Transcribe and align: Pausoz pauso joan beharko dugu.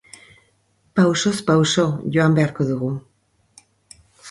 Pausoz 0.99 1.35
pauso 1.51 1.85
joan 2.17 2.35
beharko 2.41 2.69
dugu. 2.73 2.91